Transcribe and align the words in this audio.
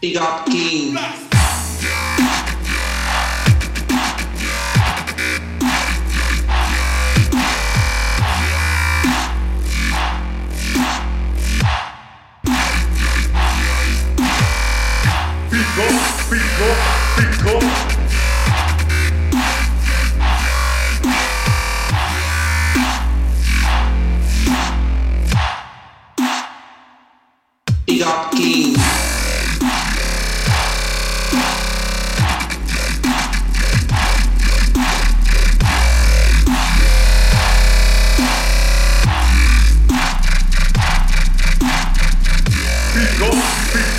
Big 0.00 0.16
up 0.16 0.46
King. 0.46 0.96
Big 27.86 28.02
up 28.02 28.32
King. 28.32 28.89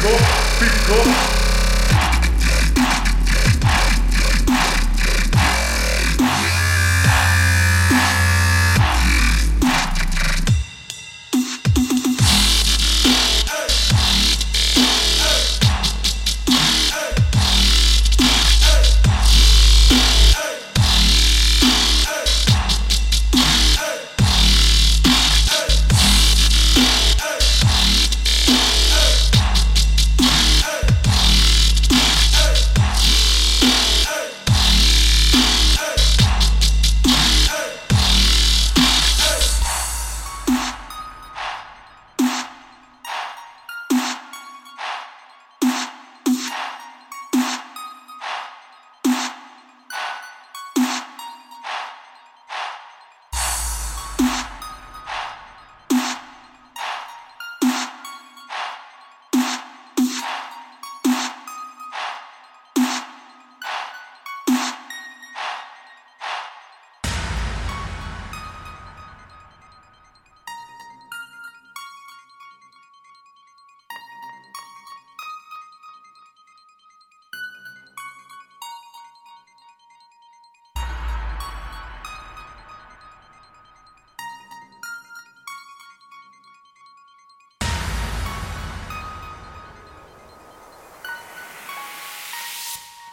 Pico, 0.01 0.17
pico. 0.57 1.40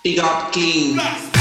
Big 0.09 0.21
up 0.21 0.51
King. 0.53 0.97
Pico, 0.97 1.38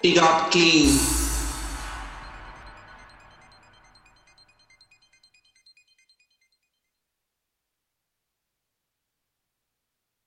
Big 0.00 0.16
up 0.16 0.52
King. 0.52 1.17